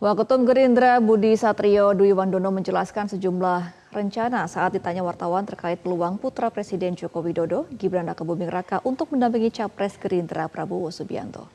[0.00, 6.48] Waketum Gerindra Budi Satrio Dwi Wandono menjelaskan sejumlah rencana saat ditanya wartawan terkait peluang putra
[6.48, 11.52] Presiden Joko Widodo, Gibran Raka Buming Raka untuk mendampingi Capres Gerindra Prabowo Subianto.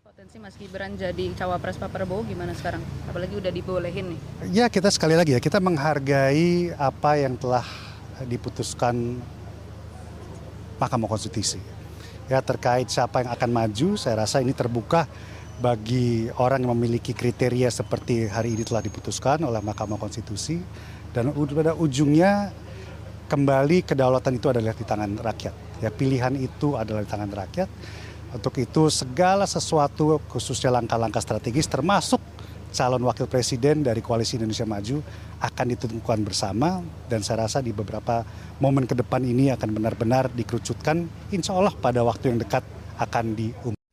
[0.00, 2.80] Potensi Mas Gibran jadi cawapres Pak Prabowo gimana sekarang?
[3.04, 4.20] Apalagi udah dibolehin nih.
[4.48, 7.68] Ya kita sekali lagi ya, kita menghargai apa yang telah
[8.24, 9.20] diputuskan
[10.80, 11.60] Mahkamah Konstitusi.
[12.32, 15.04] Ya terkait siapa yang akan maju, saya rasa ini terbuka
[15.58, 20.58] bagi orang yang memiliki kriteria seperti hari ini telah diputuskan oleh Mahkamah Konstitusi
[21.14, 22.50] dan pada ujungnya
[23.30, 25.54] kembali kedaulatan itu adalah di tangan rakyat.
[25.78, 27.68] Ya pilihan itu adalah di tangan rakyat.
[28.34, 32.18] Untuk itu segala sesuatu khususnya langkah-langkah strategis termasuk
[32.74, 34.98] calon wakil presiden dari koalisi Indonesia Maju
[35.38, 38.26] akan ditentukan bersama dan saya rasa di beberapa
[38.58, 42.66] momen ke depan ini akan benar-benar dikerucutkan insya Allah pada waktu yang dekat
[42.98, 43.83] akan diumumkan.